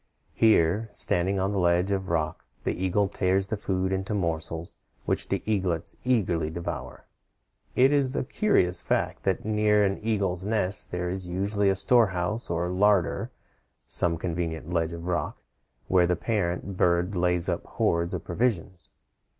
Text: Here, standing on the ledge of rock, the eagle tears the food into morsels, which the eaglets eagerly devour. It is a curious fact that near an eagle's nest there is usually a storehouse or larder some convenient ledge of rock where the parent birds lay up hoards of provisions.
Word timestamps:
Here, 0.33 0.89
standing 0.91 1.39
on 1.39 1.51
the 1.51 1.59
ledge 1.59 1.91
of 1.91 2.09
rock, 2.09 2.43
the 2.63 2.73
eagle 2.83 3.07
tears 3.07 3.45
the 3.45 3.55
food 3.55 3.91
into 3.91 4.15
morsels, 4.15 4.75
which 5.05 5.29
the 5.29 5.43
eaglets 5.45 5.95
eagerly 6.03 6.49
devour. 6.49 7.05
It 7.75 7.93
is 7.93 8.15
a 8.15 8.23
curious 8.23 8.81
fact 8.81 9.21
that 9.25 9.45
near 9.45 9.83
an 9.85 9.99
eagle's 10.01 10.43
nest 10.43 10.89
there 10.89 11.07
is 11.11 11.27
usually 11.27 11.69
a 11.69 11.75
storehouse 11.75 12.49
or 12.49 12.67
larder 12.71 13.29
some 13.85 14.17
convenient 14.17 14.73
ledge 14.73 14.93
of 14.93 15.05
rock 15.05 15.37
where 15.87 16.07
the 16.07 16.15
parent 16.15 16.77
birds 16.77 17.15
lay 17.15 17.39
up 17.47 17.63
hoards 17.67 18.15
of 18.15 18.23
provisions. 18.23 18.89